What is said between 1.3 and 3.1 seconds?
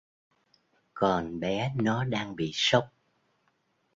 bé nó đang bị sốc